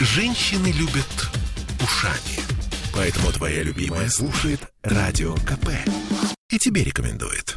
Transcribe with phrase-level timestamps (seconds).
[0.00, 1.28] Женщины любят
[1.82, 2.38] ушами.
[2.94, 5.70] Поэтому твоя любимая слушает Радио КП.
[6.50, 7.56] И тебе рекомендует.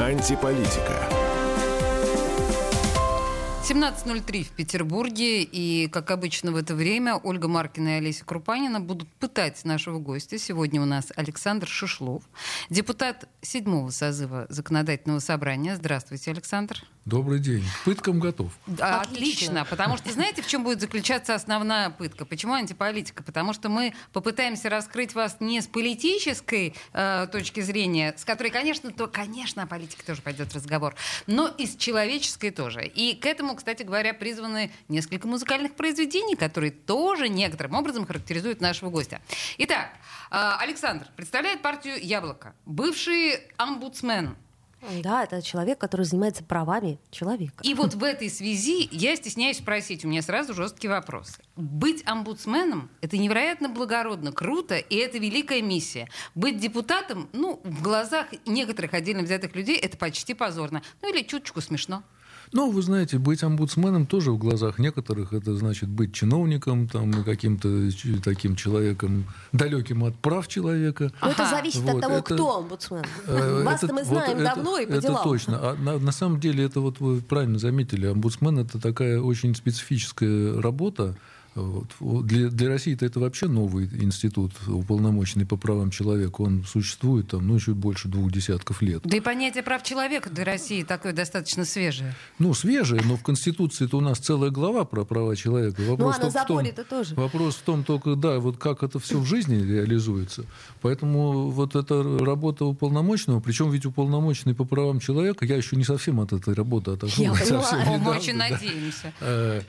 [0.00, 1.25] Антиполитика.
[3.68, 9.08] 17.03 в Петербурге, и, как обычно в это время, Ольга Маркина и Олеся Крупанина будут
[9.14, 10.38] пытать нашего гостя.
[10.38, 12.22] Сегодня у нас Александр Шишлов,
[12.70, 15.74] депутат седьмого созыва Законодательного собрания.
[15.74, 16.80] Здравствуйте, Александр.
[17.06, 17.62] Добрый день.
[17.84, 18.50] Пыткам готов.
[18.80, 19.64] Отлично.
[19.64, 22.24] потому что знаете, в чем будет заключаться основная пытка?
[22.24, 23.22] Почему антиполитика?
[23.22, 28.90] Потому что мы попытаемся раскрыть вас не с политической э, точки зрения, с которой, конечно,
[28.90, 30.96] то, конечно, о политике тоже пойдет разговор,
[31.28, 32.84] но и с человеческой тоже.
[32.84, 38.90] И к этому, кстати говоря, призваны несколько музыкальных произведений, которые тоже некоторым образом характеризуют нашего
[38.90, 39.20] гостя.
[39.58, 39.90] Итак,
[40.32, 44.36] э, Александр представляет партию «Яблоко», бывший омбудсмен
[45.02, 47.62] да, это человек, который занимается правами человека.
[47.62, 51.38] И вот в этой связи я стесняюсь спросить, у меня сразу жесткий вопрос.
[51.56, 56.08] Быть омбудсменом— это невероятно благородно, круто, и это великая миссия.
[56.34, 60.82] Быть депутатом, ну, в глазах некоторых отдельно взятых людей, это почти позорно.
[61.02, 62.02] Ну или чуточку смешно.
[62.52, 67.24] Ну, вы знаете, быть омбудсменом тоже в глазах некоторых это значит быть чиновником, там, и
[67.24, 67.90] каким-то
[68.22, 71.12] таким человеком, далеким от прав человека.
[71.20, 73.04] Но это зависит вот, от того, это, кто омбудсмен.
[73.26, 75.24] Э, Вас-то мы знаем вот давно это, и по это делам.
[75.24, 75.58] точно.
[75.60, 80.60] А на, на самом деле, это вот вы правильно заметили, омбудсмен это такая очень специфическая
[80.60, 81.16] работа,
[81.56, 82.26] вот.
[82.26, 86.42] Для, для России это вообще новый институт, уполномоченный по правам человека.
[86.42, 89.02] Он существует там, ну, чуть больше двух десятков лет.
[89.04, 92.14] Да и понятие прав человека для России такое достаточно свежее.
[92.38, 95.82] Ну, свежее, но в Конституции это у нас целая глава про права человека.
[95.82, 97.14] Ну, вопрос ну, а на заборе-то тоже.
[97.14, 100.44] Вопрос в том только, да, вот как это все в жизни реализуется.
[100.82, 106.20] Поэтому вот эта работа уполномоченного, причем ведь уполномоченный по правам человека, я еще не совсем
[106.20, 107.24] от этой работы отошел.
[107.24, 107.32] Я.
[107.98, 109.12] Мы очень надеемся.
[109.20, 109.62] Э,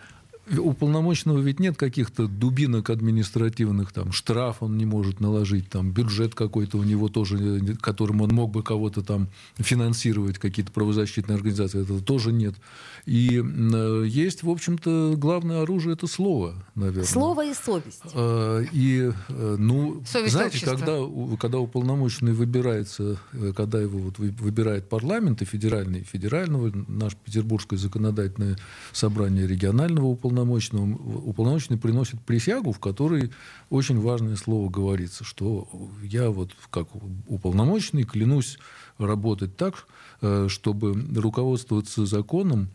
[0.57, 6.35] у полномочного ведь нет каких-то дубинок административных, там, штраф он не может наложить, там, бюджет
[6.35, 12.01] какой-то у него тоже, которым он мог бы кого-то там финансировать, какие-то правозащитные организации, этого
[12.01, 12.55] тоже нет.
[13.05, 17.05] И э, есть, в общем-то, главное оружие– это слово, наверное.
[17.05, 18.01] Слово и совесть.
[18.13, 20.99] Э, и, э, ну, совесть знаете, когда,
[21.39, 23.17] когда уполномоченный выбирается,
[23.55, 28.57] когда его вот выбирает парламент и федеральный, федерального, наше Петербургское законодательное
[28.91, 33.31] собрание регионального уполномоченного, уполномоченного, уполномоченный приносит присягу, в которой
[33.69, 35.67] очень важное слово говорится, что
[36.03, 36.87] я вот как
[37.27, 38.57] уполномоченный клянусь
[38.97, 39.87] работать так,
[40.21, 42.69] э, чтобы руководствоваться законом,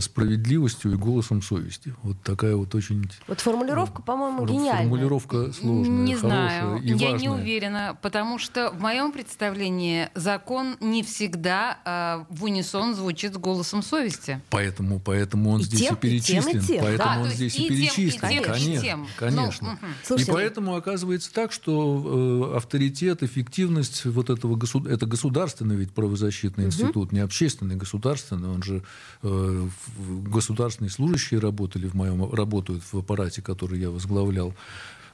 [0.00, 1.94] справедливостью и голосом совести.
[2.02, 3.10] Вот такая вот очень...
[3.26, 4.82] Вот формулировка, по-моему, гениальная.
[4.82, 7.18] Формулировка сложная, Не знаю, и я важная.
[7.18, 13.36] не уверена, потому что в моем представлении закон не всегда э, в унисон звучит с
[13.36, 14.40] голосом совести.
[14.50, 16.40] Поэтому, поэтому он и здесь тем, и перечислен.
[16.40, 16.84] И тем, и тем.
[16.84, 18.20] Поэтому да, он здесь и, и перечислен.
[18.20, 19.06] Тем, и тем, конечно, и тем.
[19.16, 19.78] конечно.
[19.80, 24.86] Ну, Слушайте, и поэтому оказывается так, что э, авторитет, эффективность вот этого госуд...
[24.86, 26.72] это государственный ведь правозащитный угу.
[26.72, 28.82] институт, не общественный, государственный, он же
[29.22, 29.57] э,
[29.98, 34.54] государственные служащие работали в моем, работают в аппарате, который я возглавлял,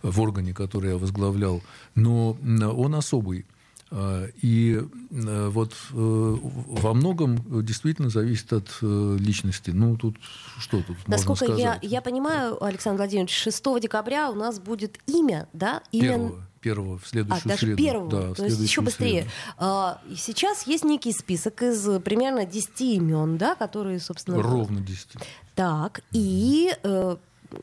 [0.02, 1.62] в органе, который я возглавлял,
[1.94, 3.46] но он особый.
[3.90, 9.70] А, и э, вот э, во многом действительно зависит от э, личности.
[9.70, 10.16] Ну, тут
[10.58, 11.82] что тут Насколько можно сказать?
[11.82, 15.82] Я, я понимаю, Александр Владимирович, 6 декабря у нас будет имя, да?
[15.92, 16.08] Имя...
[16.08, 17.76] Первого первого в следующую а, даже среду.
[17.76, 19.22] первого, да, то есть еще быстрее.
[19.22, 19.30] Среду.
[19.58, 24.42] А, сейчас есть некий список из примерно 10 имен, да, которые, собственно...
[24.42, 25.08] Ровно 10.
[25.54, 26.74] Так, и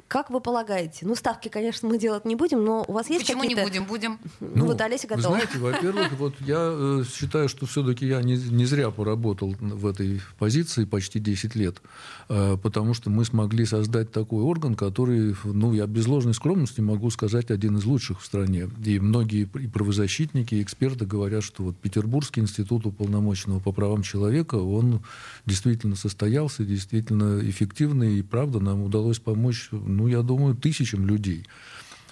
[0.08, 1.06] как вы полагаете?
[1.06, 3.62] Ну, ставки, конечно, мы делать не будем, но у вас есть Почему какие-то...
[3.64, 3.86] не будем?
[3.86, 4.20] Будем.
[4.40, 5.36] Ну, ну вот Олеся готова.
[5.36, 10.22] Знаете, во-первых, вот я э, считаю, что все-таки я не, не зря поработал в этой
[10.40, 11.82] позиции почти 10 лет,
[12.30, 17.10] э, потому что мы смогли создать такой орган, который, ну, я без ложной скромности могу
[17.10, 18.70] сказать, один из лучших в стране.
[18.86, 24.56] И многие и правозащитники, и эксперты говорят, что вот Петербургский институт уполномоченного по правам человека,
[24.56, 25.02] он
[25.46, 31.46] действительно состоялся, действительно эффективный, и правда нам удалось помочь ну, я думаю, тысячам людей.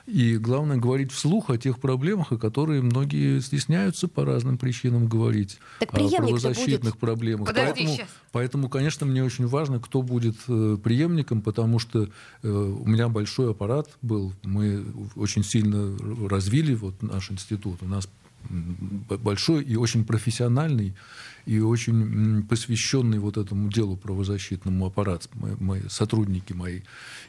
[0.10, 5.60] И главное говорить вслух о тех проблемах, о которых многие стесняются по разным причинам говорить.
[5.80, 7.00] Так о правозащитных будет...
[7.00, 7.48] проблемах.
[7.48, 12.10] Подожди, поэтому, поэтому, конечно, мне очень важно, кто будет э, преемником, потому что
[12.42, 14.34] э, у меня большой аппарат был.
[14.42, 14.84] Мы
[15.16, 15.96] очень сильно
[16.28, 17.78] развили вот наш институт.
[17.84, 18.10] У нас
[19.22, 20.96] большой и очень профессиональный
[21.50, 26.82] и очень посвященный вот этому делу правозащитному аппарат, мои, мои сотрудники мои.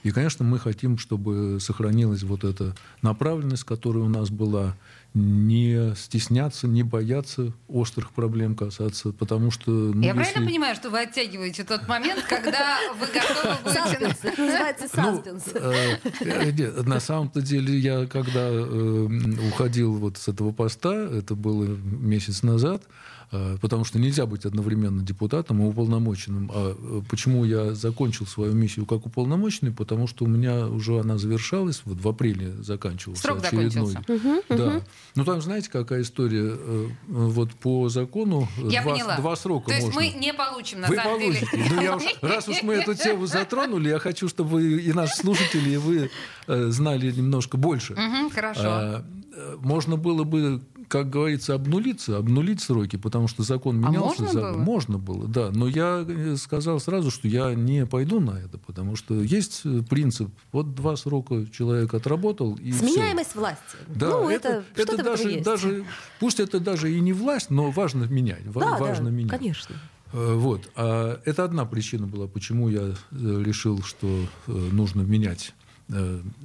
[0.02, 4.76] И, конечно, мы хотим, чтобы сохранилась вот эта направленность, которая у нас была,
[5.14, 9.70] не стесняться, не бояться острых проблем касаться, потому что...
[9.70, 10.20] Ну, Я если...
[10.20, 14.19] правильно понимаю, что вы оттягиваете тот момент, когда вы готовы Саспенс.
[14.20, 14.43] будете...
[14.43, 15.44] Называется саспенс.
[15.55, 19.08] Ну, э, э, нет, на самом-то деле я, когда э,
[19.49, 25.03] уходил вот с этого поста, это было месяц назад, э, потому что нельзя быть одновременно
[25.03, 26.50] депутатом и уполномоченным.
[26.53, 29.73] А э, почему я закончил свою миссию как уполномоченный?
[29.73, 33.93] Потому что у меня уже она завершалась, вот в апреле заканчивался Срок очередной.
[33.93, 34.43] закончился.
[34.49, 34.82] Да.
[35.15, 36.53] Ну там, знаете, какая история?
[36.56, 39.17] Э, Вот по закону Я два, поняла.
[39.17, 40.00] два срока То есть можно.
[40.00, 41.47] мы не получим, на Вы самом получите.
[41.53, 41.65] деле.
[41.75, 45.71] Ну, я уж, раз уж мы эту тему затронули, я хочу, чтобы и наши слушатели,
[45.71, 46.11] и вы
[46.47, 47.94] э, знали немножко больше.
[47.94, 48.61] Мгм, Хорошо.
[48.65, 49.05] А,
[49.35, 54.22] э, можно было бы, как говорится, обнулиться, обнулить сроки, потому что закон А менялся.
[54.22, 54.56] можно за- было?
[54.58, 55.50] Можно было, да.
[55.52, 59.82] Но я э, сказал сразу, что я не пойду на это, потому что есть э,
[59.88, 60.28] принцип.
[60.52, 62.72] Вот два срока человек отработал, и.
[62.72, 63.76] Сменяемость власти.
[63.87, 65.44] Да, ну, это, это, это что-то даже, есть.
[65.44, 65.84] даже,
[66.19, 68.43] пусть это даже и не власть, но важно менять.
[68.52, 69.31] Да, важно да, менять.
[69.31, 69.76] конечно.
[70.12, 70.69] Э, Вот.
[70.75, 74.08] А это одна причина была, почему я решил, что
[74.48, 75.54] нужно менять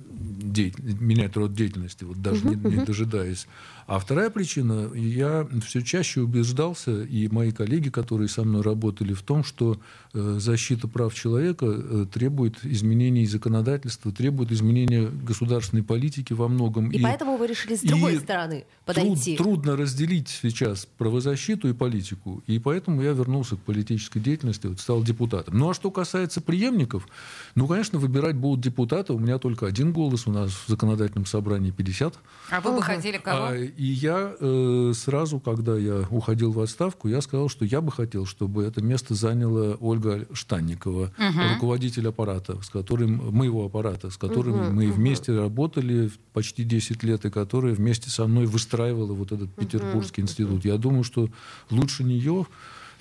[0.08, 3.48] деятель- менять род деятельности, вот даже не, не дожидаясь.
[3.88, 9.22] А вторая причина, я все чаще убеждался, и мои коллеги, которые со мной работали, в
[9.22, 9.78] том, что
[10.14, 16.90] э, защита прав человека э, требует изменений законодательства, требует изменения государственной политики во многом.
[16.90, 19.38] И, поэтому вы решили с другой и стороны Труд- подойти.
[19.38, 22.44] трудно разделить сейчас правозащиту и политику.
[22.48, 25.60] И поэтому я вернулся к политической деятельности, вот стал депутатом.
[25.60, 27.08] Ну а что касается преемников,
[27.54, 29.14] ну, конечно, выбирать будут депутаты.
[29.14, 32.16] У меня только один голос, у нас в законодательном собрании 50.
[32.50, 33.50] А вы бы хотели кого?
[33.50, 37.92] А, и я э, сразу, когда я уходил в отставку, я сказал, что я бы
[37.92, 41.12] хотел, чтобы это место заняла Ольга Штанникова,
[41.54, 47.30] руководитель аппарата, с которым моего аппарата, с которым мы вместе работали почти 10 лет, и
[47.30, 50.66] которая вместе со мной выстраивала вот этот Петербургский институт.
[50.66, 51.30] Я думаю, что
[51.70, 52.46] лучше нее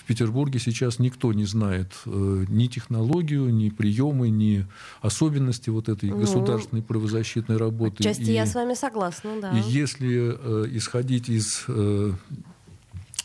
[0.05, 4.67] в Петербурге сейчас никто не знает э, ни технологию, ни приемы, ни
[5.01, 8.03] особенности вот этой Ну, государственной правозащитной работы.
[8.03, 9.59] Отчасти И- я с вами согласна, да.
[9.59, 12.13] и если э, исходить из э,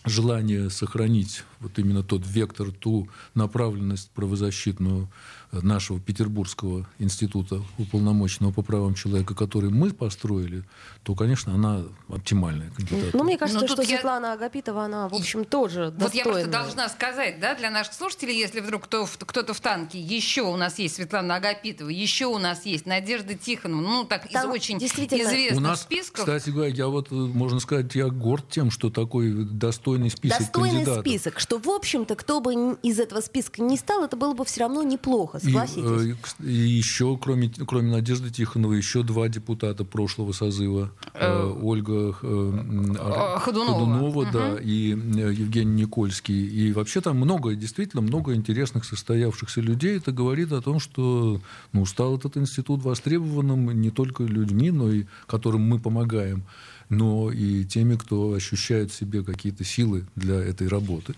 [0.06, 5.10] желания сохранить вот именно тот вектор, ту направленность правозащитную
[5.52, 10.64] э, нашего Петербургского института уполномоченного по правам человека, который мы построили,
[11.04, 13.12] то, конечно, она оптимальная кандидатура.
[13.14, 16.24] Ну, мне кажется, Ну, что тут я- Светлана Агапитова, она, в общем, тоже Вот я
[16.24, 16.52] просто достойная.
[16.52, 20.80] должна сказать, да, для наших слушателей, если вдруг кто, кто-то в танке, еще у нас
[20.80, 25.24] есть Светлана Агапитова, еще у нас есть Надежда Тихонова, ну, так, Там из очень действительно-
[25.24, 26.20] известных У нас, списков.
[26.26, 30.70] кстати говоря, я вот, э, можно сказать, я горд тем, что такой достойный список Достойный
[30.72, 31.02] кандидатов.
[31.06, 34.62] список, что, в общем-то, кто бы из этого списка не стал, это было бы все
[34.62, 36.16] равно неплохо, согласитесь.
[36.40, 40.92] И, э, и еще, кроме, кроме Надежды Тихоновой, еще два депутата прошлого созыва.
[41.16, 44.28] Э, Ольга э, м, Ар- Э, Ходунова.
[44.31, 46.46] да, и э, Евгений Никольский.
[46.46, 49.98] И вообще там много, действительно много интересных состоявшихся людей.
[49.98, 51.42] Это говорит о том, что
[51.74, 56.44] ну, стал этот институт востребованным не только людьми, но и которым мы помогаем,
[56.89, 61.13] но и теми, кто ощущает в себе какие-то силы для этой работы.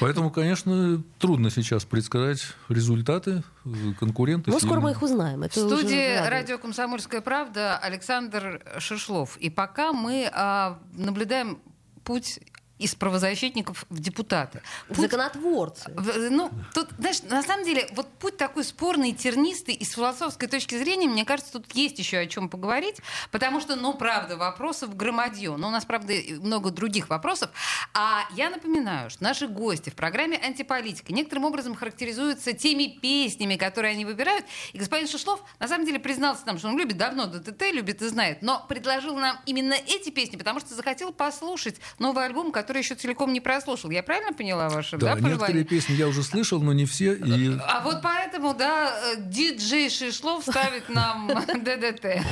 [0.00, 3.42] Поэтому, конечно, трудно сейчас предсказать результаты.
[3.64, 5.40] Э, Конкуренты Ну, скоро мы их узнаем.
[5.40, 9.36] В Это уже студии радио «Комсомольская правда» Александр Шишлов.
[9.36, 11.58] И пока мы а, наблюдаем
[12.04, 12.40] путь
[12.80, 14.62] из правозащитников в депутаты.
[14.88, 15.92] Путь Законотворцы.
[16.30, 20.76] Ну, тут, знаешь, на самом деле, вот путь такой спорный, тернистый, и с философской точки
[20.76, 22.96] зрения, мне кажется, тут есть еще о чем поговорить,
[23.30, 25.56] потому что, ну, правда, вопросов громадье.
[25.56, 27.50] Но у нас, правда, много других вопросов.
[27.92, 33.92] А я напоминаю, что наши гости в программе «Антиполитика» некоторым образом характеризуются теми песнями, которые
[33.92, 34.46] они выбирают.
[34.72, 38.08] И господин Шишлов, на самом деле, признался нам, что он любит давно ДТТ, любит и
[38.08, 42.94] знает, но предложил нам именно эти песни, потому что захотел послушать новый альбом, который еще
[42.94, 43.90] целиком не прослушал.
[43.90, 45.36] Я правильно поняла ваше Да, да, пожелание?
[45.38, 47.14] некоторые песни я уже слышал, но не все.
[47.14, 52.22] И А вот поэтому, да, э, диджей Шишлов ставит нам ДДТ.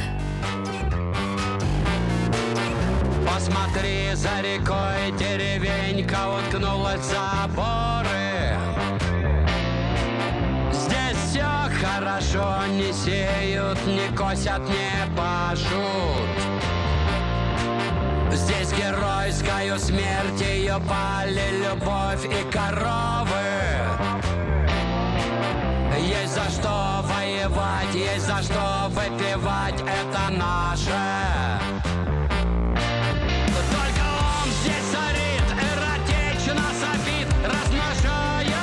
[3.26, 8.56] Посмотри, за рекой деревенька уткнулась в заборы.
[10.72, 11.46] Здесь все
[11.80, 16.27] хорошо, не сеют, не косят, не пашут.
[18.32, 23.28] Здесь геройскую смерть ее пали любовь и коровы.
[25.98, 30.92] Есть за что воевать, есть за что выпивать, это наше.
[33.72, 34.04] Только
[34.42, 38.58] он здесь царит, эротично сопит, размножаясь.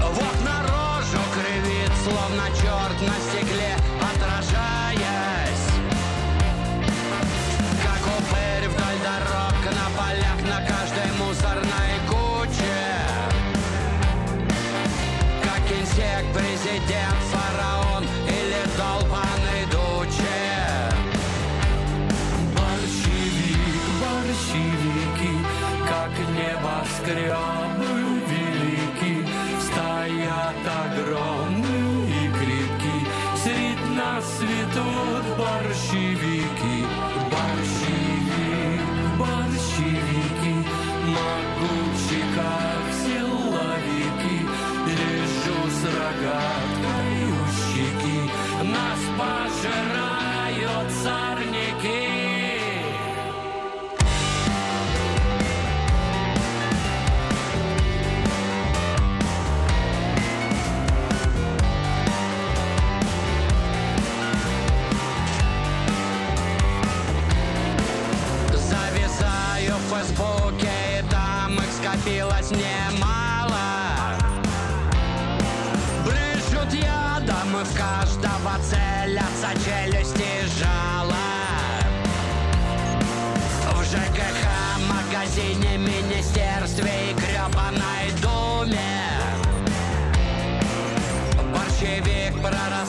[0.00, 5.25] Вот на рожу кривит, словно черт на стекле, отражаясь.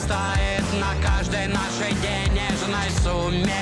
[0.08, 3.54] Прорастает на каждой нашей денежной сумме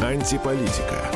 [0.00, 1.10] Антиполитика.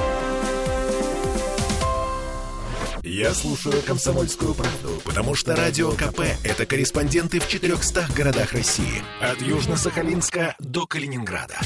[3.03, 9.03] Я слушаю «Комсомольскую правду», потому что «Радио КП»— это корреспонденты в 400 городах России.
[9.21, 11.59] От Южно-Сахалинска до Калининграда.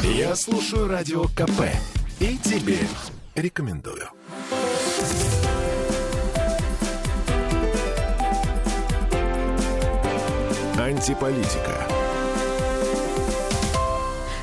[0.00, 1.62] Я слушаю «Радио КП»
[2.20, 2.78] и тебе
[3.34, 4.08] рекомендую.
[10.78, 11.88] Антиполитика.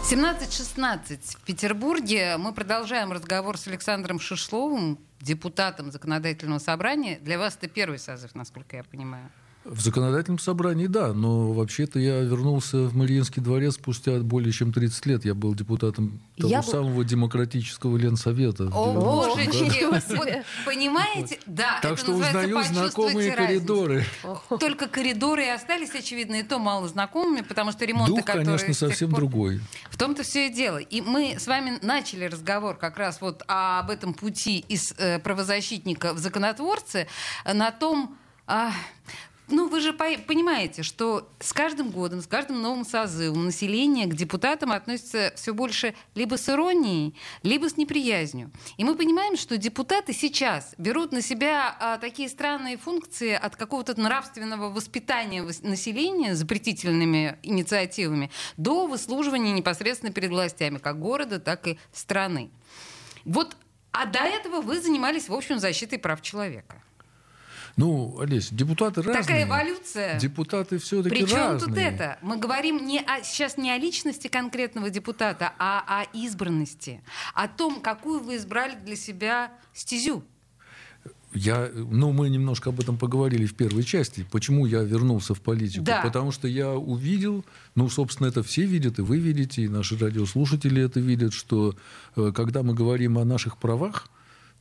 [0.03, 2.35] 17.16 в Петербурге.
[2.37, 7.19] Мы продолжаем разговор с Александром Шишловым, депутатом законодательного собрания.
[7.19, 9.31] Для вас это первый созыв, насколько я понимаю.
[9.65, 15.05] В законодательном собрании, да, но вообще-то я вернулся в Мариинский дворец спустя более чем 30
[15.07, 15.25] лет.
[15.25, 18.65] Я был депутатом того Я был- самого демократического Ленсовета.
[18.65, 19.91] О, 90-м году.
[19.91, 20.15] божечки!
[20.15, 20.27] Вот,
[20.65, 21.39] понимаете?
[21.47, 23.47] Да, Так это что узнаю «почувствуйте знакомые разницу».
[23.47, 24.05] коридоры.
[24.59, 28.73] Только коридоры и остались, очевидно, и то мало знакомыми, потому что ремонты, Дух, которые конечно,
[28.75, 29.61] совсем пор- другой.
[29.89, 30.77] В том-то все и дело.
[30.77, 36.13] И мы с вами начали разговор как раз вот об этом пути из э, правозащитника
[36.13, 37.07] в законотворцы,
[37.45, 38.71] э, на том, а,
[39.47, 44.15] ну, вы же по- понимаете, что с каждым годом, с каждым новым созывом население к
[44.15, 48.51] депутатам относится все больше либо с иронией, либо с неприязнью.
[48.77, 53.99] И мы понимаем, что депутаты сейчас берут на себя а, такие странные функции от какого-то
[53.99, 61.77] нравственного воспитания вос- населения запретительными инициативами до выслуживания непосредственно перед властями, как города, так и
[61.93, 62.49] страны.
[63.25, 63.55] Вот,
[63.91, 66.81] а до этого вы занимались, в общем, защитой прав человека.
[67.77, 69.23] Ну, Олесь, депутаты разные.
[69.23, 70.19] Такая эволюция.
[70.19, 71.59] Депутаты все-таки Причем разные.
[71.59, 72.17] тут это?
[72.21, 77.01] Мы говорим не о, сейчас не о личности конкретного депутата, а о избранности.
[77.33, 80.23] О том, какую вы избрали для себя стезю.
[81.35, 84.25] Я, ну, мы немножко об этом поговорили в первой части.
[84.31, 85.83] Почему я вернулся в политику?
[85.83, 86.01] Да.
[86.01, 87.43] Потому что я увидел,
[87.75, 91.75] ну, собственно, это все видят, и вы видите, и наши радиослушатели это видят, что
[92.15, 94.07] э, когда мы говорим о наших правах,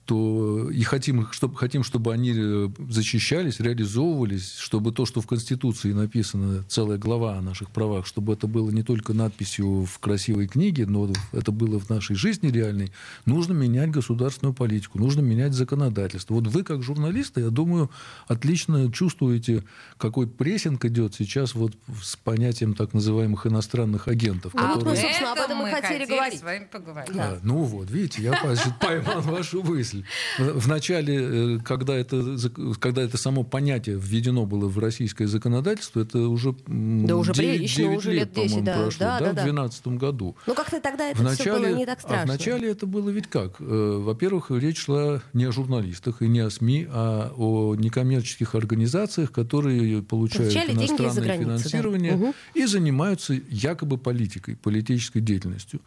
[0.05, 5.93] то и хотим, чтобы, хотим, чтобы они э, защищались, реализовывались, чтобы то, что в Конституции
[5.93, 10.87] написано, целая глава о наших правах, чтобы это было не только надписью в красивой книге,
[10.87, 12.93] но это было в нашей жизни реальной,
[13.25, 16.35] нужно менять государственную политику, нужно менять законодательство.
[16.35, 17.91] Вот вы, как журналисты, я думаю,
[18.27, 19.65] отлично чувствуете,
[19.97, 24.53] какой прессинг идет сейчас вот с понятием так называемых иностранных агентов.
[24.55, 26.41] А вот мы, которые- собственно, об этом и мы хотели говорить.
[26.41, 27.17] с вами поговорить.
[27.17, 28.33] а, ну вот, видите, я
[28.81, 29.94] поймал вашу мысль.
[30.39, 32.37] В начале, э, когда это,
[32.81, 37.83] когда это само понятие введено было в российское законодательство, это уже Да уже 9, прилично,
[37.85, 38.83] 9 уже лет, лет 10, по-моему, да.
[38.83, 39.43] прошло, Да, да, да, в да.
[39.45, 40.37] 2012 году.
[40.47, 42.27] Ну, как-то тогда это В все было не так а страшно.
[42.35, 43.57] вначале это было ведь как?
[43.61, 49.33] Э, Во-первых, речь шла не о журналистах и не о СМИ, а о некоммерческих организациях,
[49.33, 51.37] которые получают Получали иностранное да.
[51.39, 52.35] финансирование Мгм.
[52.55, 55.81] и занимаются якобы политикой, политической деятельностью.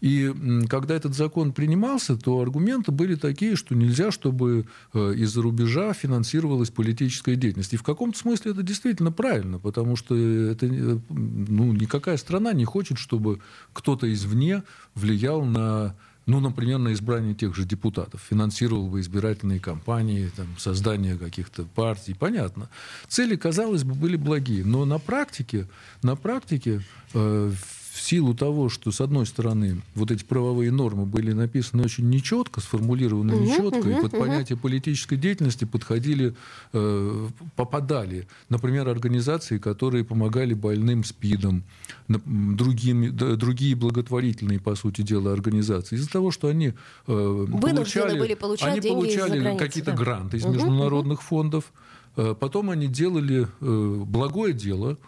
[0.00, 0.32] И
[0.68, 6.70] когда этот закон принимался, то аргументы были такие, что нельзя, чтобы э, из-за рубежа финансировалась
[6.70, 7.74] политическая деятельность.
[7.74, 12.64] И в каком-то смысле это действительно правильно, потому что это, э, ну, никакая страна не
[12.64, 13.40] хочет, чтобы
[13.72, 14.62] кто-то извне
[14.94, 15.94] влиял на
[16.26, 22.14] ну, например, на избрание тех же депутатов, финансировал бы избирательные кампании, там, создание каких-то партий,
[22.14, 22.70] понятно.
[23.08, 25.68] Цели, казалось бы, были благие, но на практике,
[26.02, 26.82] на практике
[27.12, 27.52] э,
[27.94, 32.60] в силу того, что, с одной стороны, вот эти правовые нормы были написаны очень нечетко,
[32.60, 34.20] сформулированы Мгм, нечетко, и мгм, под мгм.
[34.20, 36.34] понятие политической деятельности подходили,
[36.72, 41.62] э, попадали, например, организации, которые помогали больным СПИДом,
[42.08, 45.94] на- м, другими, д- другие благотворительные, по сути дела, организации.
[45.94, 46.74] Из-за того, что они
[47.06, 49.96] э, получали, были получать они получали какие-то да.
[49.96, 51.72] гранты из Мгм, международных фондов,
[52.16, 54.98] э, потом они делали э, благое дело,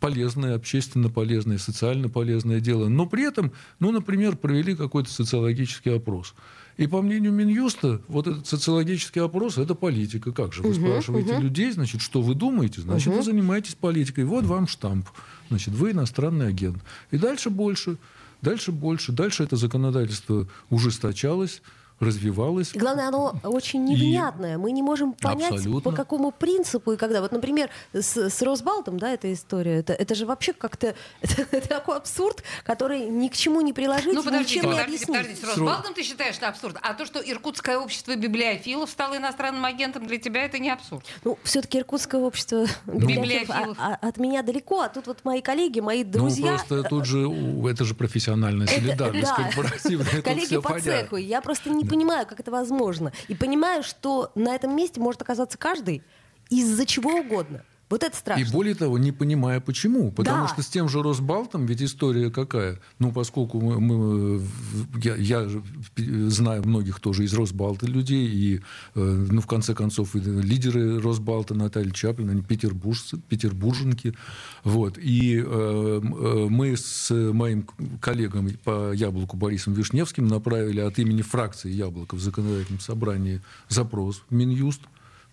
[0.00, 6.34] полезное, общественно полезное, социально полезное дело, но при этом, ну, например, провели какой-то социологический опрос.
[6.76, 10.32] И по мнению Минюста, вот этот социологический опрос– это политика.
[10.32, 10.62] Как же?
[10.62, 12.82] Вы спрашиваете людей, значит, что вы думаете?
[12.82, 14.24] Значит, вы занимаетесь политикой.
[14.24, 15.08] Вот вам штамп.
[15.48, 16.82] Значит, вы иностранный агент.
[17.10, 17.96] И дальше больше,
[18.42, 19.12] дальше больше.
[19.12, 21.62] Дальше это законодательство ужесточалось,
[22.00, 22.74] развивалось.
[22.74, 24.58] И главное, оно очень невнятное.
[24.58, 25.80] Мы не можем понять, Абсолютно.
[25.90, 27.20] по какому принципу и когда.
[27.20, 31.68] Вот, например, с, с Росбалтом, да, эта история, это, это же вообще как-то это, это
[31.68, 35.18] такой абсурд, который ни к чему не приложить, Ну, подождите, ничем не подождите, объяснить.
[35.18, 35.46] подождите.
[35.46, 36.76] С Росбалтом ты считаешь это абсурд?
[36.82, 41.04] А то, что Иркутское общество библиофилов стало иностранным агентом, для тебя это не абсурд?
[41.24, 43.78] Ну, все-таки иркутское общество библиофилов, Библиофилов.
[43.80, 46.48] а- а- от меня далеко, а тут вот мои коллеги, мои Ну, друзья.
[46.56, 47.26] просто тут же,
[47.70, 49.34] это же профессиональная солидарность да.
[49.34, 50.22] корпоративная.
[50.22, 51.16] Коллеги по цеху.
[51.16, 53.12] Я просто не понимаю, как это возможно.
[53.28, 56.02] И понимаю, что на этом месте может оказаться каждый
[56.50, 57.64] из-за чего угодно.
[57.88, 58.42] Вот это страшно.
[58.42, 60.10] И более того, не понимая почему.
[60.10, 60.48] Потому Да.
[60.48, 62.80] что с тем же Росбалтом ведь история какая.
[62.98, 65.48] Ну, поскольку мы, мы- в- я, я
[66.28, 71.54] знаю многих тоже из Росбалта людей, и, э, ну, в конце концов, и лидеры Росбалта
[71.54, 74.14] Наталья Чаплин, они петербуржцы, петербурженки.
[74.64, 74.98] Вот.
[74.98, 77.68] И э, э, мы с моим
[78.00, 84.34] коллегом по Яблоку Борисом Вишневским направили от имени фракции Яблоко в законодательном собрании запрос в
[84.34, 84.80] Минюст.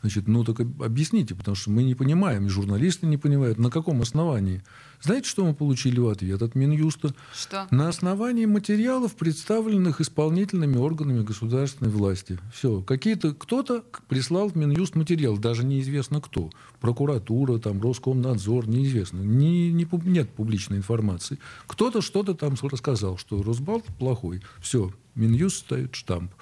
[0.04, 3.72] Значит, ну так об- объясните, потому что мы не понимаем, и журналисты не понимают, на
[3.72, 4.62] каком основании.
[5.02, 7.16] Знаете, что мы получили в ответ от Минюста?
[7.34, 7.68] Что?
[7.72, 12.38] На основании материалов, представленных исполнительными органами государственной власти.
[12.54, 12.82] Все.
[12.82, 16.50] Какие-то, кто-то прислал в Минюст материал, даже неизвестно кто.
[16.82, 19.20] Прокуратура, там, Роскомнадзор, неизвестно.
[19.20, 21.40] Не, не нет публичной информации.
[21.66, 24.42] Кто-то что-то там рассказал, что Росбалт плохой.
[24.60, 24.92] Все.
[25.16, 26.34] Минюст ставит штамп.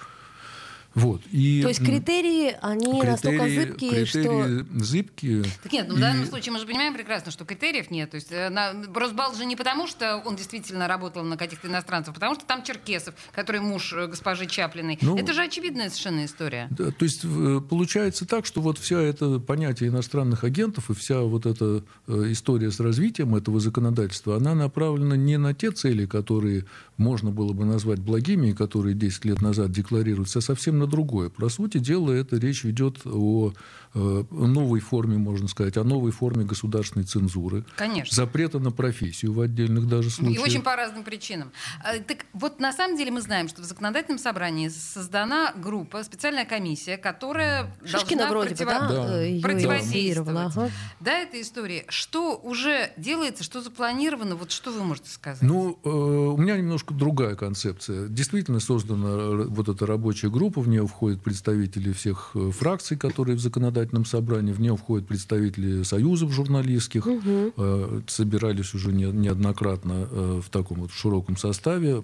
[0.93, 1.21] Вот.
[1.31, 4.19] И, То есть критерии, они настолько критерии- зыбкие, что...
[4.19, 5.43] критерии зыбкие.
[5.63, 8.11] Так нет, ну в И- данном случае мы же понимаем прекрасно, что критериев нет.
[8.11, 12.11] То есть э, на, Росбалт же не потому, что он действительно работал на каких-то иностранцев,
[12.11, 14.99] а потому что там Черкесов, который муж э, госпожи Чаплиной.
[15.01, 16.67] Ну, это же очевидная совершенно история.
[16.71, 21.21] Да, то есть э, получается так, что вот вся это понятие иностранных агентов и вся
[21.21, 26.65] вот эта история с развитием этого законодательства, она направлена не на те цели, которые
[26.97, 31.29] можно было бы назвать благими, которые 10 лет назад декларируются, а совсем на другое.
[31.29, 33.53] По сути дела, это речь идет о
[33.93, 37.63] э, новой форме, можно сказать, о новой форме государственной цензуры.
[37.75, 38.15] Конечно.
[38.15, 40.43] Запрета на профессию в отдельных даже И случаях.
[40.43, 41.51] очень по разным причинам.
[41.83, 46.45] А, Так вот, на самом деле мы знаем, что в законодательном собрании создана группа, специальная
[46.45, 48.87] комиссия, которая Шишкина должна противо- да?
[48.89, 49.23] Да.
[49.23, 49.83] э, противодействовать.
[49.85, 50.69] инициировала, ага.
[50.99, 51.85] Да, этой истории.
[51.89, 55.41] Что уже делается, что запланировано, вот что вы можете сказать?
[55.41, 58.07] Ну, э, у меня немножко другая концепция.
[58.07, 63.35] Действительно создана э, вот эта рабочая группа, в нее входят представители всех э, фракций, которые
[63.35, 70.41] в законодательном собрании, в нее входят представители союзов журналистских, э, собирались уже не- неоднократно э,
[70.43, 72.01] в таком вот широком составе.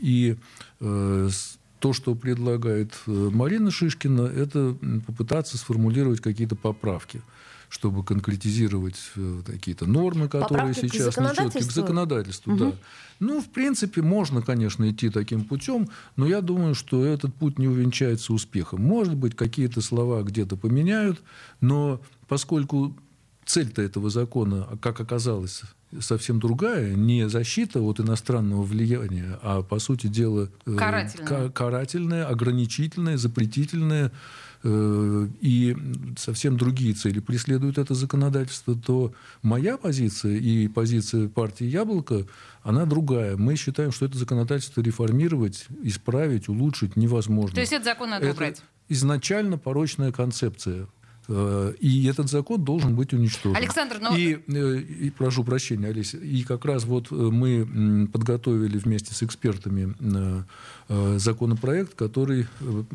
[0.00, 0.36] И
[0.80, 4.74] э, с- то, что предлагает э, Марина Шишкина, это
[5.06, 7.20] попытаться сформулировать какие-то поправки
[7.68, 11.82] чтобы конкретизировать э, какие-то нормы, которые Поправки сейчас нечеткие, к законодательству?
[11.82, 12.72] законодательству, да.
[13.18, 17.66] Ну, в принципе, можно, конечно, идти таким путем, но я думаю, что этот путь не
[17.66, 18.80] увенчается успехом.
[18.80, 21.20] Может быть, какие-то слова где-то поменяют,
[21.60, 22.96] но поскольку
[23.44, 25.62] цель-то этого закона, а как оказалось,
[26.00, 31.26] совсем другая, не защита от иностранного влияния, а, по сути дела, э, Карательная.
[31.28, 34.10] ка- карательная, ограничительная, запретительная
[34.66, 35.76] э, и
[36.16, 42.24] совсем другие цели преследует это законодательство, то моя позиция и позиция партии «Яблоко»,
[42.62, 43.36] она другая.
[43.36, 47.54] Мы считаем, что это законодательство реформировать, исправить, улучшить невозможно.
[47.54, 48.62] То есть этот закон надо Это убрать?
[48.88, 50.86] изначально порочная концепция.
[51.28, 53.56] Э, И этот закон должен быть уничтожен.
[53.56, 58.78] Александр, но- и, э, и прошу прощения, Олеся, и как раз вот э, мы подготовили
[58.78, 59.94] вместе с экспертами
[61.16, 62.46] законопроект, который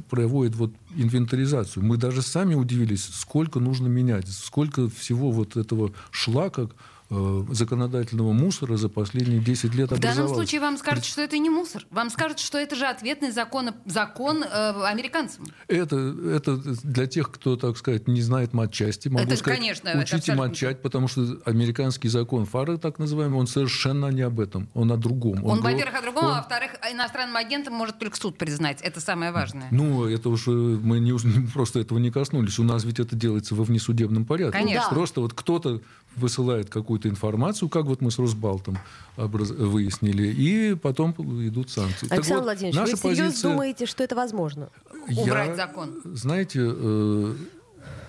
[0.09, 1.83] проводит вот инвентаризацию.
[1.83, 6.69] Мы даже сами удивились, сколько нужно менять, сколько всего вот этого шлака
[7.09, 11.49] э, законодательного мусора за последние 10 лет В данном случае вам скажут, что это не
[11.49, 11.85] мусор.
[11.89, 15.45] Вам скажут, что это же ответный закон, закон э, американцам.
[15.67, 19.99] Это, это для тех, кто, так сказать, не знает матчасти, могу Это, сказать, конечно, это
[19.99, 24.69] учите абсолютно матчать, потому что американский закон Фары, так называемый, он совершенно не об этом,
[24.73, 25.43] он о другом.
[25.45, 28.81] Он, го- во-первых, о другом, он- а во-вторых, иностранным агентам может только суд признать.
[28.81, 29.67] Это самое важное.
[29.71, 31.13] Ну, это уже мы не,
[31.53, 32.59] просто этого не коснулись.
[32.59, 34.57] У нас ведь это делается во внесудебном порядке.
[34.57, 34.89] Конечно.
[34.89, 35.81] Просто вот кто-то
[36.15, 38.77] высылает какую-то информацию, как вот мы с Росбалтом
[39.17, 41.11] образ- выяснили, и потом
[41.47, 42.07] идут санкции.
[42.07, 44.69] Так Александр вот, Владимирович, наша вы серьезно позиция- думаете, что это возможно?
[45.09, 46.01] Убрать Я- закон.
[46.05, 47.33] Знаете, э,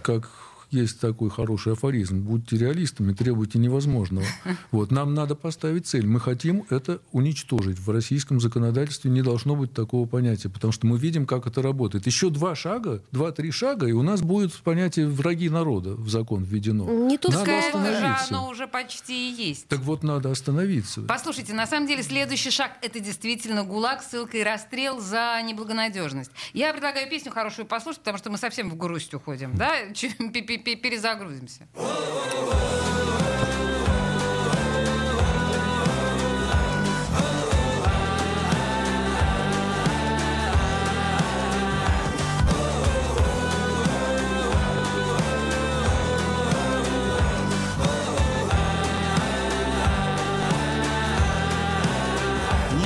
[0.03, 0.29] как
[0.71, 2.21] есть такой хороший афоризм.
[2.21, 4.27] Будьте реалистами, требуйте невозможного.
[4.71, 6.07] Вот, нам надо поставить цель.
[6.07, 7.79] Мы хотим это уничтожить.
[7.79, 12.07] В российском законодательстве не должно быть такого понятия, потому что мы видим, как это работает.
[12.07, 16.85] Еще два шага, два-три шага, и у нас будет понятие «враги народа» в закон введено.
[17.07, 18.27] Не то надо же остановиться.
[18.29, 19.67] оно уже почти и есть.
[19.67, 21.03] Так вот, надо остановиться.
[21.03, 26.31] Послушайте, на самом деле следующий шаг это действительно ГУЛАГ, ссылка и расстрел за неблагонадежность.
[26.53, 29.75] Я предлагаю песню хорошую послушать, потому что мы совсем в грусть уходим, да?
[30.61, 31.69] Перезагрузимся.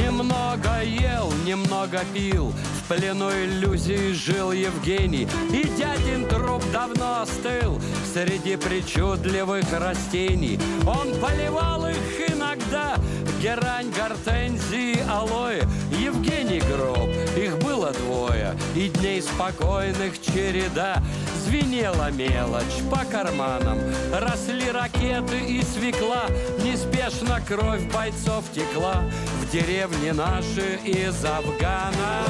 [0.01, 2.53] Немного ел, немного пил
[2.85, 5.27] В плену иллюзий жил Евгений.
[5.51, 7.81] И дядин труп давно остыл
[8.13, 10.59] Среди причудливых растений.
[10.87, 12.97] Он поливал их иногда.
[13.41, 15.63] Герань, гортензии, алоэ.
[15.99, 21.03] Евгений гроб, их было двое И дней спокойных череда.
[21.45, 23.79] Звенела мелочь по карманам
[24.13, 26.27] Росли ракеты и свекла.
[26.63, 29.03] Неспешно кровь бойцов текла
[29.41, 32.23] В деревне наши из Афгана.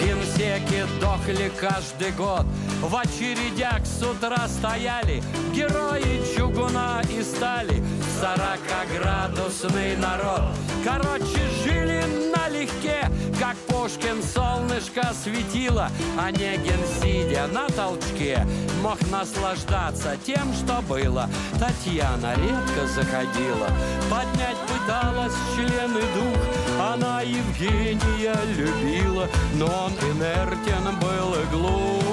[0.00, 2.46] Генсеки дохли каждый год
[2.80, 5.20] В очередях с утра стояли
[5.52, 7.82] Герои чугуна и стали.
[8.20, 10.54] Сорокаградусный народ.
[10.84, 13.10] Короче, жили налегке
[13.40, 15.90] Как Пушкин солнышко светило.
[16.16, 18.46] Онегин, сидя на толчке
[18.80, 21.28] Мог наслаждаться тем, что было.
[21.58, 23.68] Татьяна редко заходила.
[24.08, 26.40] Поднять пыталась члены дух.
[26.80, 32.07] Она Евгения любила Но он инертен был и глух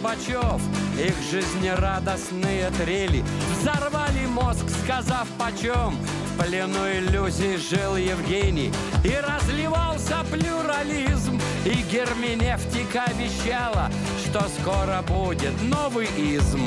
[0.00, 0.60] Горбачев.
[0.98, 3.22] Их жизнерадостные трели.
[3.58, 5.96] Взорвали мозг, сказав почем?
[6.34, 8.72] В плену иллюзий жил Евгений.
[9.04, 11.40] И разливался плюрализм.
[11.64, 13.90] И Герменевтика обещала
[14.24, 16.60] Что скоро будет новый изм.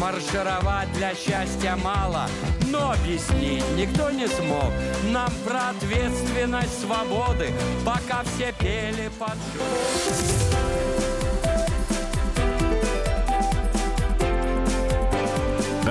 [0.00, 2.28] Маршировать для счастья мало
[2.70, 4.70] но объяснить никто не смог.
[5.10, 7.50] Нам про ответственность свободы
[7.82, 10.67] Пока все пели под шум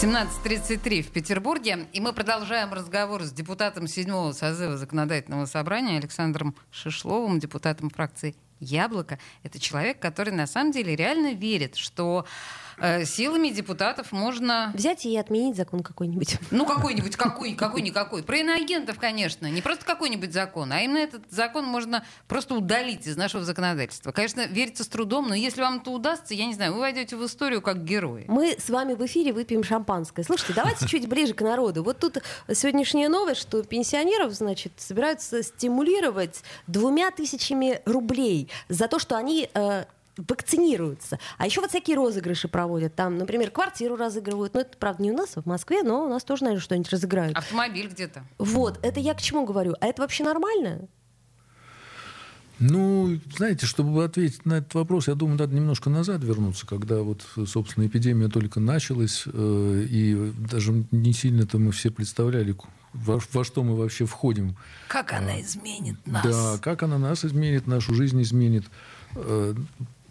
[0.00, 7.40] 17.33 в Петербурге, и мы продолжаем разговор с депутатом седьмого созыва Законодательного собрания Александром Шишловым,
[7.40, 9.18] депутатом фракции «Яблоко».
[9.42, 12.26] Это человек, который на самом деле реально верит, что
[13.04, 14.72] силами депутатов можно...
[14.74, 16.38] Взять и отменить закон какой-нибудь.
[16.50, 18.22] Ну, какой-нибудь, какой, какой-никакой.
[18.22, 19.46] Про иноагентов, конечно.
[19.46, 24.12] Не просто какой-нибудь закон, а именно этот закон можно просто удалить из нашего законодательства.
[24.12, 27.24] Конечно, верится с трудом, но если вам это удастся, я не знаю, вы войдете в
[27.24, 28.24] историю как герои.
[28.28, 30.24] Мы с вами в эфире выпьем шампанское.
[30.24, 31.82] Слушайте, давайте чуть ближе к народу.
[31.82, 32.18] Вот тут
[32.52, 39.84] сегодняшняя новость, что пенсионеров, значит, собираются стимулировать двумя тысячами рублей за то, что они э,
[40.18, 41.18] вакцинируются.
[41.36, 42.94] А еще вот всякие розыгрыши проводят.
[42.94, 44.54] Там, например, квартиру разыгрывают.
[44.54, 46.90] Ну, это, правда, не у нас, а в Москве, но у нас тоже, наверное, что-нибудь
[46.90, 47.36] разыграют.
[47.36, 48.24] Автомобиль где-то.
[48.38, 49.74] Вот, это я к чему говорю?
[49.80, 50.88] А это вообще нормально?
[52.60, 57.24] Ну, знаете, чтобы ответить на этот вопрос, я думаю, надо немножко назад вернуться, когда вот,
[57.46, 62.56] собственно, эпидемия только началась, э, и даже не сильно-то мы все представляли,
[62.92, 64.56] во, во что мы вообще входим.
[64.88, 66.24] Как она изменит нас.
[66.24, 68.64] Да, как она нас изменит, нашу жизнь изменит.
[69.14, 69.54] Э,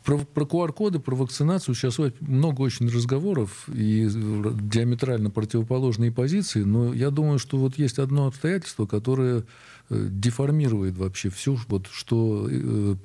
[0.08, 7.10] про, про QR-коды, про вакцинацию сейчас много очень разговоров и диаметрально противоположные позиции, но я
[7.10, 9.44] думаю, что вот есть одно обстоятельство, которое
[9.90, 12.96] э, деформирует вообще все, вот, что, э,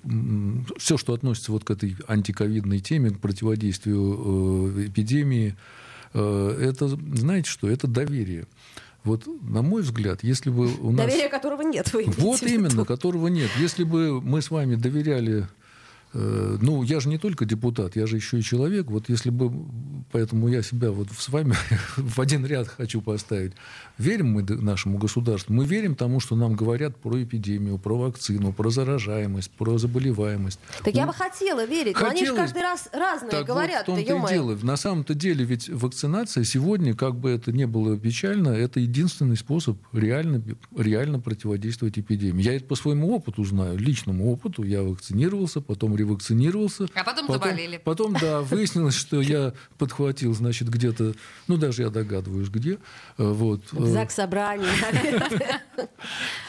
[0.79, 5.57] все, что относится вот к этой антиковидной теме, к противодействию э, эпидемии.
[6.15, 8.47] Это, знаете что, это доверие.
[9.03, 11.07] Вот, на мой взгляд, если бы у нас...
[11.07, 13.51] Доверия которого нет, вы Вот именно, которого нет.
[13.59, 15.62] Если бы мы с вами доверяли Э,
[16.15, 18.87] ну, я же не только депутат, я же еще и человек.
[18.91, 19.51] Вот если бы,
[20.11, 21.55] поэтому я себя вот с вами
[21.97, 23.53] в один ряд хочу поставить.
[23.99, 25.55] Верим мы нашему государству?
[25.55, 30.61] Мы верим тому, что нам говорят про эпидемию, про вакцину, про заражаемость, про заболеваемость.
[30.85, 32.13] Так я бы хотела верить, хотела...
[32.13, 33.89] но они же каждый раз разные так говорят.
[33.89, 34.59] Вот в том-то и дело.
[34.63, 39.79] На самом-то деле ведь вакцинация сегодня, как бы это ни было печально, это единственный способ
[39.93, 40.43] реально,
[40.77, 42.43] реально противодействовать эпидемии.
[42.43, 44.63] Я это по своему опыту знаю, личному опыту.
[44.63, 46.89] Я вакцинировался, потом ревакцинировался.
[46.95, 47.81] А потом, потом заболели.
[47.83, 51.15] Потом, да, выяснилось, что я подхватил, значит, где-то,
[51.49, 52.79] ну, даже я догадываюсь, где.
[53.19, 53.61] Э, вот.
[53.73, 54.29] В ЗАГС э,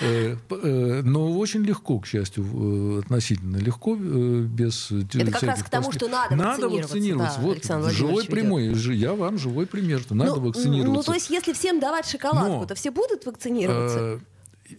[0.50, 6.08] э, Но очень легко, к счастью, относительно легко, без Это как раз к тому, что
[6.08, 7.40] надо Надо вакцинироваться.
[7.40, 8.74] Вот живой прямой.
[8.74, 10.94] Я вам живой пример, что надо ну, вакцинироваться.
[10.94, 14.20] Ну, то есть, если всем давать шоколадку, то все будут вакцинироваться?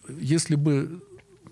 [0.09, 1.03] Если бы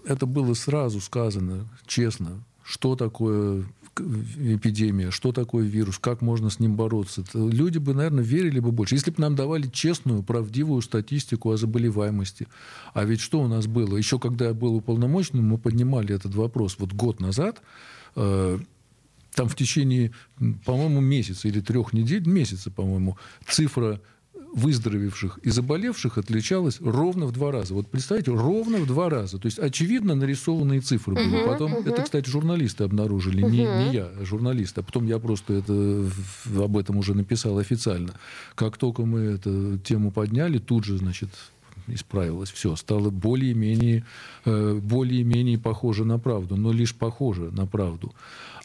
[0.05, 6.77] это было сразу сказано, честно, что такое эпидемия, что такое вирус, как можно с ним
[6.77, 7.25] бороться.
[7.35, 8.95] Люди бы, наверное, верили бы больше.
[8.95, 12.49] Если бы нам давали честную, правдивую статистику о заболеваемости.
[12.95, 13.97] А ведь что у нас было?
[13.97, 16.77] Еще когда я был уполномоченным, мы поднимали этот вопрос.
[16.79, 17.61] Вот год назад
[18.17, 18.59] э,
[19.35, 20.13] там в течение,
[20.65, 24.01] по-моему, месяца или трех недель, месяца, по-моему, цифра
[24.53, 27.75] выздоровевших и заболевших отличалась ровно в два раза.
[27.75, 29.39] Вот представьте, ровно в два раза.
[29.39, 31.43] То есть, очевидно, нарисованные цифры были.
[31.43, 31.89] Угу, потом, угу.
[31.89, 33.51] это, кстати, журналисты обнаружили, угу.
[33.51, 34.81] не, не я, а журналисты.
[34.81, 36.11] А потом я просто это,
[36.57, 38.15] об этом уже написал официально.
[38.55, 41.31] Как только мы эту тему подняли, тут же, значит,
[41.87, 44.05] исправилось все, стало более-менее
[44.45, 48.15] э, более-менее похоже на правду, но лишь похоже на правду.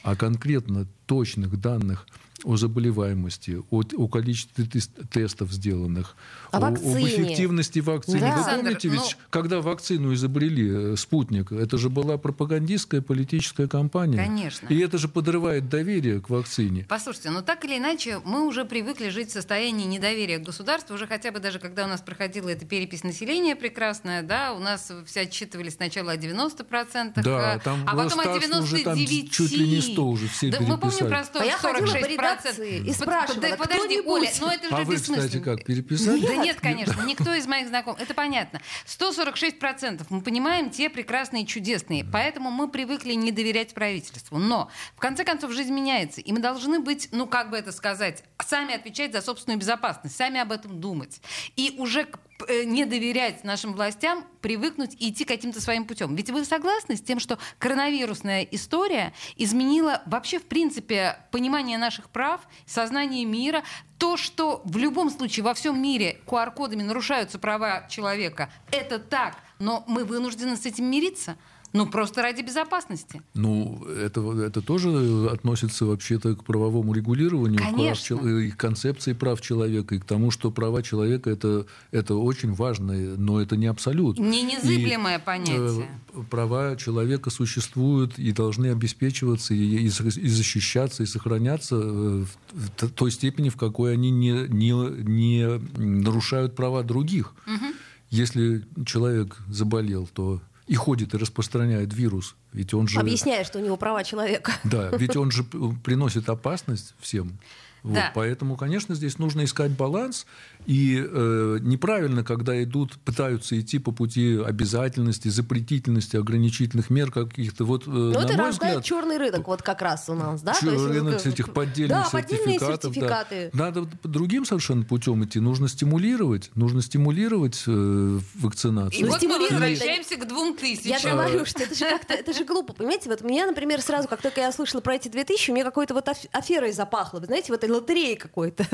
[0.03, 2.05] А конкретно точных данных
[2.43, 4.65] о заболеваемости, о, о количестве
[5.11, 6.15] тестов сделанных,
[6.51, 8.19] о, о, об эффективности вакцины.
[8.19, 8.37] Да.
[8.37, 9.25] Вы помните, ведь ну...
[9.29, 14.17] когда вакцину изобрели, э, спутник, это же была пропагандистская политическая кампания.
[14.17, 14.67] Конечно.
[14.67, 16.85] И это же подрывает доверие к вакцине.
[16.87, 21.07] Послушайте, ну так или иначе, мы уже привыкли жить в состоянии недоверия к государству, уже
[21.07, 25.21] хотя бы даже когда у нас проходила эта перепись населения прекрасная, да, у нас все
[25.21, 28.61] отчитывали сначала о 90%, да, а там а потом о 99%.
[28.61, 32.26] Уже там чуть ли не 100 уже все да, Мы помним про 100, а 46%
[32.35, 36.25] редакции и спрашивала, Под, Подожди, Оля, но это же а вы, кстати, как, переписали?
[36.25, 38.01] Да нет, конечно, никто из моих знакомых.
[38.01, 38.61] Это понятно.
[38.85, 42.05] 146% мы понимаем, те прекрасные и чудесные.
[42.05, 44.37] Поэтому мы привыкли не доверять правительству.
[44.37, 46.21] Но, в конце концов, жизнь меняется.
[46.21, 50.39] И мы должны быть, ну, как бы это сказать, сами отвечать за собственную безопасность, сами
[50.39, 51.21] об этом думать.
[51.55, 52.07] И уже
[52.47, 56.15] Э, не доверять нашим властям, привыкнуть и идти каким-то своим путем.
[56.15, 62.41] Ведь вы согласны с тем, что коронавирусная история изменила вообще, в принципе, понимание наших прав,
[62.65, 63.61] сознание мира,
[63.99, 69.83] то, что в любом случае во всем мире QR-кодами нарушаются права человека, это так, но
[69.85, 71.37] мы вынуждены с этим мириться.
[71.77, 73.21] Ну, просто ради безопасности.
[73.33, 78.17] Ну, это, это тоже относится вообще-то к правовому регулированию, Конечно.
[78.17, 82.53] прав, и к концепции прав человека, и к тому, что права человека это, это очень
[82.53, 84.19] важно, но это не абсолют.
[84.19, 85.87] Не незыблемое и, понятие.
[86.13, 89.89] Э, права человека существуют и должны обеспечиваться, и, и, и
[90.29, 94.71] защищаться, и сохраняться э, в той степени, в какой они не, не,
[95.03, 97.33] не нарушают права других.
[97.45, 97.65] Угу.
[98.09, 102.35] Если человек заболел, то и ходит и распространяет вирус.
[102.51, 102.99] Ведь он же...
[102.99, 104.53] Объясняя, что у него права человека.
[104.63, 107.39] Да, ведь он же приносит опасность всем.
[107.87, 108.11] Вот, да.
[108.13, 110.25] Поэтому, конечно, здесь нужно искать баланс.
[110.65, 117.63] И э, неправильно, когда идут, пытаются идти по пути обязательности, запретительности, ограничительных мер каких-то.
[117.65, 120.53] Вот, э, ну, это рождает черный рынок вот как раз у нас, да?
[120.53, 122.93] Черный рынок этих поддельных да, сертификатов.
[122.93, 123.49] сертификаты.
[123.53, 123.65] Да.
[123.65, 125.39] Надо другим совершенно путем идти.
[125.39, 128.99] Нужно стимулировать, нужно стимулировать э, вакцинацию.
[128.99, 130.91] И вот мы возвращаемся к двум тысячам.
[130.91, 133.09] Я говорю, что это же как-то, это же глупо, понимаете?
[133.09, 136.09] Вот меня, например, сразу, как только я слышала про эти две тысячи, мне какой-то вот
[136.31, 137.19] аферой запахло.
[137.19, 138.65] Вы знаете, в этой лотереи какой-то.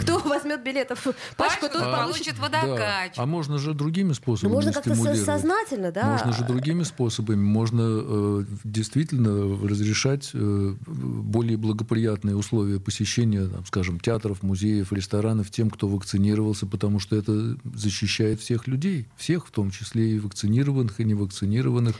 [0.00, 3.14] Кто возьмет билетов пачку, тот А, получит водокач.
[3.16, 6.12] А можно же другими Ну, способами можно как-то сознательно, да.
[6.12, 7.40] Можно же другими способами.
[7.42, 15.88] Можно э, действительно разрешать э, более благоприятные условия посещения, скажем, театров, музеев, ресторанов тем, кто
[15.88, 21.96] вакцинировался, потому что это защищает всех людей, всех, в том числе и вакцинированных, и невакцинированных.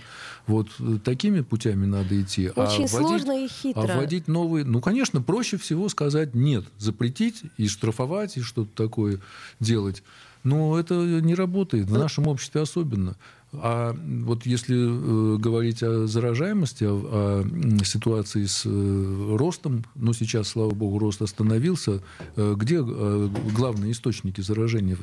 [0.46, 2.48] Вот э, такими путями надо идти.
[2.50, 3.82] Очень вводить- сложно и хитро.
[3.82, 4.64] А вводить новые...
[4.64, 9.20] Ну, конечно, проще всего сказать нет, запретить и штрафовать, и что-то такое
[9.60, 10.02] делать.
[10.42, 13.16] Но это не работает, в нашем обществе особенно.
[13.52, 20.48] А вот если э, говорить о заражаемости, о, о, ситуации с э, ростом, ну сейчас,
[20.48, 22.00] слава богу, рост остановился,
[22.36, 24.96] э, где э, главные источники заражения?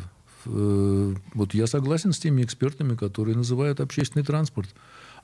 [0.46, 4.70] Э, вот я согласен с теми экспертами, которые называют общественный транспорт.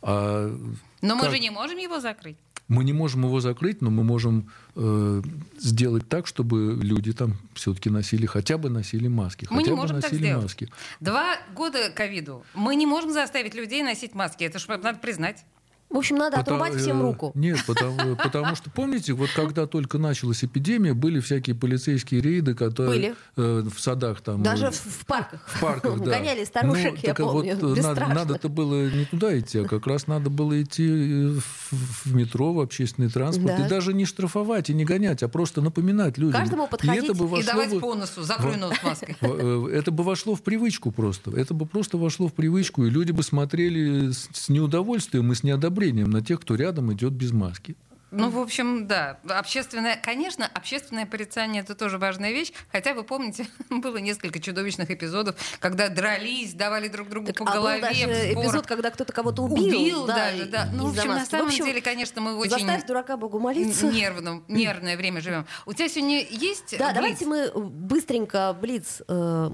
[0.04, 0.56] А
[1.02, 1.32] Но мы как?
[1.32, 2.38] же не можем его закрыть.
[2.70, 5.22] Мы не можем его закрыть, но мы можем э,
[5.60, 9.46] сделать так, чтобы люди там все-таки носили, хотя бы носили маски.
[9.50, 10.44] Мы хотя не бы можем так носили сделать.
[10.44, 10.70] маски.
[11.02, 12.44] Два года ковиду.
[12.54, 14.46] Мы не можем заставить людей носить маски.
[14.46, 15.46] Это же надо признать.
[15.94, 17.32] В общем, надо Потому- отрубать всем э, руку.
[17.36, 23.14] Нет, потому, потому что, помните, вот когда только началась эпидемия, были всякие полицейские рейды, которые
[23.38, 24.42] э, в садах там...
[24.44, 25.42] Даже э, в, в парках.
[25.48, 26.18] в парках, да.
[26.18, 27.78] Гоняли старушек, Ну, я вот, помню.
[27.78, 31.28] э, надо, надо-то было не туда идти, а как раз надо было идти э,
[31.72, 33.56] в, в метро, в общественный транспорт.
[33.58, 33.66] Да.
[33.68, 36.42] И даже не штрафовать и не гонять, а просто напоминать людям.
[36.42, 39.16] Каждому подходить и, это бы И вошло давать бы- по носу, закрой нос маской.
[39.22, 41.30] в- э, Это бы вошло в привычку просто.
[41.38, 45.44] Это бы просто вошло в привычку, и люди бы смотрели с с неудовольствием и с
[45.44, 47.76] неодобрением на тех, кто рядом идет без маски.
[48.14, 49.18] Ну, в общем, да.
[49.28, 52.52] Общественное, конечно, общественное порицание это тоже важная вещь.
[52.72, 57.54] Хотя, вы помните, было несколько чудовищных эпизодов, когда дрались, давали друг другу Так, по а
[57.56, 57.82] был голове.
[57.82, 58.46] даже в спорах.
[58.48, 59.66] эпизод, когда кто-то кого-то убил.
[59.66, 60.70] Убил да, даже, да.
[60.74, 63.88] Ну, в общем, на самом общем, деле, конечно, мы очень Заставь дурака Богу молиться.
[63.88, 65.46] нервном, нервное время живем.
[65.66, 66.96] У тебя сегодня есть Да, блиц?
[66.96, 69.50] давайте мы быстренько, Блиц, э,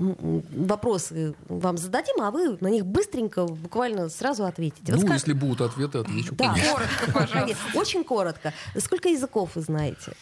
[0.52, 4.92] вопросы вам зададим, а вы на них быстренько, буквально сразу ответите.
[4.94, 6.36] Вот ну, скаж- если будут ответы, отвечу.
[6.36, 6.50] Да.
[6.54, 6.72] конечно.
[6.74, 7.58] Коротко, пожалуйста.
[7.76, 8.49] Очень коротко.
[8.78, 10.14] Сколько языков вы знаете?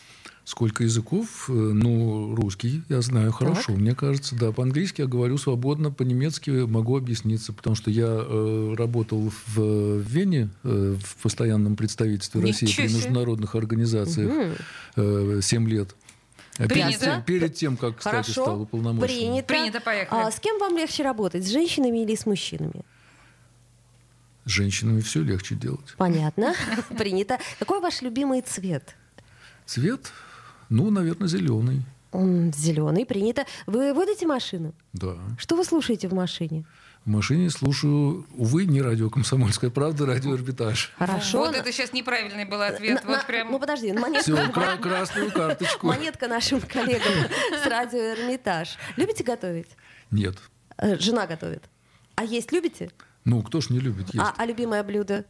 [0.43, 1.49] Сколько языков?
[1.49, 4.53] Э, Ну, русский я знаю хорошо, мне кажется, да.
[4.53, 10.95] По-английски я говорю свободно, по-немецки могу объясниться, потому что я э, работал в Вене э,
[11.03, 14.57] в постоянном представительстве Ничего России при международных организациях
[14.95, 15.95] э, 7 лет.
[16.59, 17.05] А Перед Принято.
[17.05, 18.43] тем, перед тем, как, кстати, Хорошо.
[18.43, 19.19] стал уполномоченным.
[19.19, 19.47] Принято.
[19.47, 20.21] Принято, поехали.
[20.21, 21.45] А с кем вам легче работать?
[21.45, 22.83] С женщинами или с мужчинами?
[24.47, 25.93] Женщинами все легче делать.
[25.97, 26.53] Понятно.
[26.97, 27.37] Принято.
[27.59, 28.95] Какой ваш любимый цвет?
[29.65, 30.11] Цвет,
[30.69, 31.81] ну, наверное, зеленый.
[32.13, 33.45] Зеленый, принято.
[33.67, 34.73] Вы водите машину?
[34.93, 35.17] Да.
[35.37, 36.63] Что вы слушаете в машине?
[37.05, 40.93] В машине слушаю, увы, не радио «Комсомольская правда», радио «Эрмитаж».
[40.97, 41.39] Хорошо.
[41.39, 43.03] Вот На- это сейчас неправильный был ответ.
[43.03, 43.51] на- Вот на- прям...
[43.51, 43.99] Ну подожди, Все,
[44.35, 45.87] монетка, красную карточку.
[45.87, 47.13] монетка нашим коллегам
[47.63, 48.77] с радио Эрмитаж.
[48.97, 49.69] Любите готовить?
[50.11, 50.37] Нет.
[50.77, 51.63] Э, Жена готовит.
[52.15, 52.89] А есть любите?
[53.27, 54.19] Ну, кто ж не любит есть?
[54.19, 55.25] А, а любимое блюдо?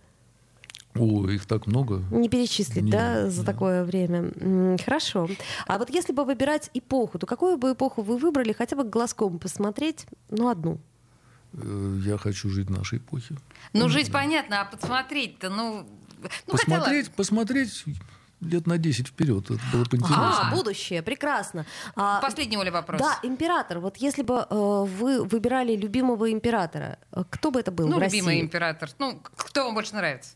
[0.93, 2.03] О, их так много.
[2.11, 3.51] Не перечислить, Не, да, за да.
[3.51, 4.77] такое время.
[4.85, 5.27] Хорошо.
[5.65, 9.39] А вот если бы выбирать эпоху, то какую бы эпоху вы выбрали, хотя бы глазком
[9.39, 10.79] посмотреть, ну, одну?
[11.53, 13.35] Э, Я хочу жить в нашей эпохе.
[13.73, 15.87] Ну, жить понятно, а подсмотреть-то, ну...
[16.21, 17.83] ну посмотреть, посмотреть
[18.41, 19.45] лет на 10 вперед.
[19.49, 20.15] Это было бы интересно.
[20.41, 20.55] А, А.
[20.55, 21.65] будущее, прекрасно.
[21.95, 22.21] А.
[22.21, 23.01] Последний, Оля, вопрос.
[23.01, 23.79] Да, император.
[23.79, 28.01] Вот если бы э, вы выбирали любимого императора, э, кто бы это был Ну, в
[28.03, 28.41] любимый России?
[28.41, 28.89] император.
[28.99, 30.31] Ну, кто вам больше нравится?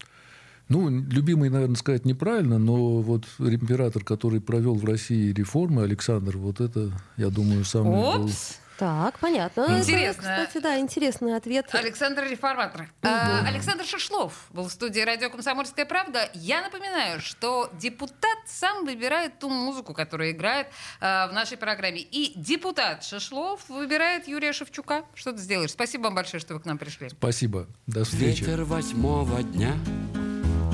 [0.70, 6.62] Ну, любимый, наверное, сказать неправильно, но вот император, который провел в России реформы, Александр, вот
[6.62, 8.58] это, я думаю, самый был- Опс!
[8.82, 9.62] Так, понятно.
[9.62, 10.24] Это, Интересно.
[10.24, 11.68] кстати, да, интересный ответ.
[11.72, 12.90] Александр Реформатор.
[13.04, 16.28] А, Александр Шишлов был в студии радио «Комсомольская правда».
[16.34, 20.66] Я напоминаю, что депутат сам выбирает ту музыку, которая играет
[21.00, 22.00] а, в нашей программе.
[22.02, 25.06] И депутат Шишлов выбирает Юрия Шевчука.
[25.14, 25.70] Что ты сделаешь?
[25.70, 27.10] Спасибо вам большое, что вы к нам пришли.
[27.10, 27.68] Спасибо.
[27.86, 28.42] До встречи.
[28.42, 29.76] Ветер восьмого дня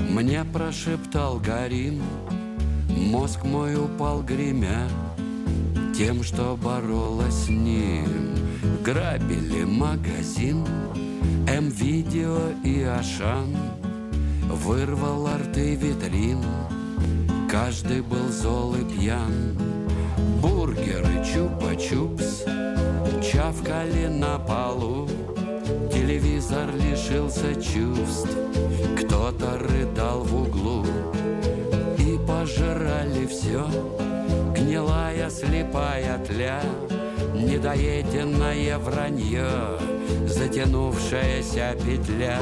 [0.08, 2.02] Мне прошептал Гарин
[2.88, 4.88] Мозг мой упал гремя
[5.98, 8.32] Тем, что боролась с ним.
[8.84, 10.64] Грабили магазин
[11.48, 13.56] М-видео и Ашан.
[14.44, 16.44] Вырвал арты витрин
[17.50, 19.58] Каждый был зол и пьян.
[20.40, 22.44] Бургеры чупа-чупс
[23.20, 25.08] Чавкали на полу.
[25.92, 28.30] Телевизор лишился чувств
[29.00, 30.86] Кто-то рыдал в углу.
[31.98, 33.66] И пожирали все
[34.58, 36.60] Гнилая слепая тля,
[37.32, 39.78] недоеденное вранье,
[40.26, 42.40] затянувшаяся петля.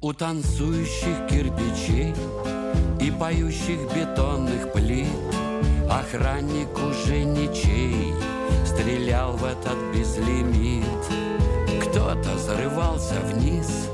[0.00, 2.14] У танцующих кирпичей
[3.00, 4.05] и поющих бед
[6.16, 8.14] Охранник уже ничей
[8.64, 10.86] Стрелял в этот безлимит
[11.82, 13.90] Кто-то зарывался вниз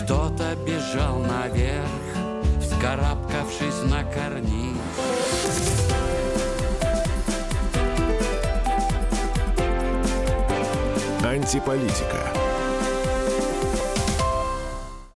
[0.00, 1.86] Кто-то бежал наверх
[2.62, 4.78] Вскарабкавшись на карниз
[11.22, 12.53] Антиполитика.